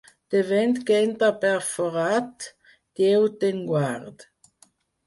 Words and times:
De 0.35 0.39
vent 0.51 0.71
que 0.87 0.95
entra 1.09 1.29
per 1.43 1.51
forat, 1.73 2.49
Déu 3.03 3.31
te'n 3.45 3.65
guard. 3.71 4.29